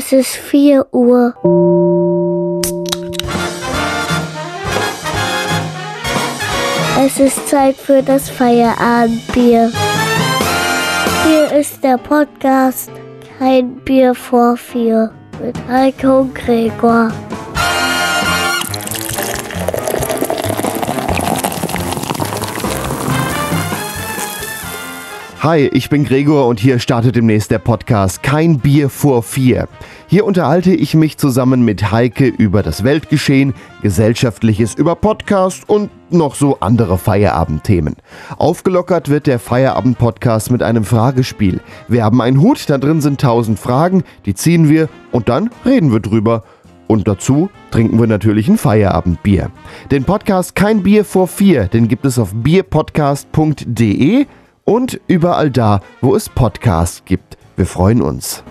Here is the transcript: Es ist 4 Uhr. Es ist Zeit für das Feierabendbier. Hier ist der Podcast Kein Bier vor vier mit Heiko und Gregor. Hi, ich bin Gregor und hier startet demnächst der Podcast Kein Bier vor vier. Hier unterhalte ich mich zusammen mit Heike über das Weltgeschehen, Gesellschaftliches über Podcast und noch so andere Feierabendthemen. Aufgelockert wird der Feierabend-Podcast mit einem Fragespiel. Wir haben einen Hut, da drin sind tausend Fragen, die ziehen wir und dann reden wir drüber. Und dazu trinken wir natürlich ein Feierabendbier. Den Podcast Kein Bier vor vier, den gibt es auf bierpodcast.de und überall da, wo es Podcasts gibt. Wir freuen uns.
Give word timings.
Es 0.00 0.12
ist 0.12 0.36
4 0.36 0.94
Uhr. 0.94 1.34
Es 7.04 7.18
ist 7.18 7.48
Zeit 7.48 7.74
für 7.74 8.00
das 8.00 8.30
Feierabendbier. 8.30 9.72
Hier 11.26 11.58
ist 11.58 11.82
der 11.82 11.98
Podcast 11.98 12.92
Kein 13.40 13.74
Bier 13.78 14.14
vor 14.14 14.56
vier 14.56 15.10
mit 15.42 15.56
Heiko 15.68 16.20
und 16.20 16.34
Gregor. 16.36 17.10
Hi, 25.40 25.68
ich 25.72 25.88
bin 25.88 26.02
Gregor 26.02 26.48
und 26.48 26.58
hier 26.58 26.80
startet 26.80 27.14
demnächst 27.14 27.52
der 27.52 27.60
Podcast 27.60 28.24
Kein 28.24 28.58
Bier 28.58 28.88
vor 28.88 29.22
vier. 29.22 29.68
Hier 30.08 30.24
unterhalte 30.24 30.74
ich 30.74 30.94
mich 30.94 31.16
zusammen 31.16 31.64
mit 31.64 31.92
Heike 31.92 32.26
über 32.26 32.64
das 32.64 32.82
Weltgeschehen, 32.82 33.54
Gesellschaftliches 33.80 34.74
über 34.74 34.96
Podcast 34.96 35.68
und 35.68 35.90
noch 36.10 36.34
so 36.34 36.58
andere 36.58 36.98
Feierabendthemen. 36.98 37.94
Aufgelockert 38.36 39.10
wird 39.10 39.28
der 39.28 39.38
Feierabend-Podcast 39.38 40.50
mit 40.50 40.60
einem 40.60 40.82
Fragespiel. 40.82 41.60
Wir 41.86 42.02
haben 42.02 42.20
einen 42.20 42.40
Hut, 42.40 42.68
da 42.68 42.76
drin 42.76 43.00
sind 43.00 43.20
tausend 43.20 43.60
Fragen, 43.60 44.02
die 44.26 44.34
ziehen 44.34 44.68
wir 44.68 44.88
und 45.12 45.28
dann 45.28 45.50
reden 45.64 45.92
wir 45.92 46.00
drüber. 46.00 46.42
Und 46.88 47.06
dazu 47.06 47.48
trinken 47.70 48.00
wir 48.00 48.08
natürlich 48.08 48.48
ein 48.48 48.58
Feierabendbier. 48.58 49.52
Den 49.92 50.02
Podcast 50.02 50.56
Kein 50.56 50.82
Bier 50.82 51.04
vor 51.04 51.28
vier, 51.28 51.66
den 51.66 51.86
gibt 51.86 52.06
es 52.06 52.18
auf 52.18 52.32
bierpodcast.de 52.34 54.26
und 54.68 55.00
überall 55.06 55.50
da, 55.50 55.80
wo 56.02 56.14
es 56.14 56.28
Podcasts 56.28 57.02
gibt. 57.06 57.38
Wir 57.56 57.64
freuen 57.64 58.02
uns. 58.02 58.44